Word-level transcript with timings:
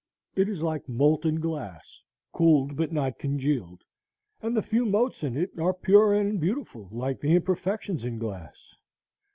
It 0.35 0.49
is 0.49 0.63
like 0.63 0.89
molten 0.89 1.39
glass 1.39 2.01
cooled 2.31 2.75
but 2.75 2.91
not 2.91 3.19
congealed, 3.19 3.83
and 4.41 4.57
the 4.57 4.63
few 4.63 4.83
motes 4.83 5.21
in 5.21 5.37
it 5.37 5.51
are 5.59 5.75
pure 5.75 6.15
and 6.15 6.39
beautiful 6.41 6.89
like 6.89 7.19
the 7.19 7.35
imperfections 7.35 8.03
in 8.03 8.17
glass. 8.17 8.73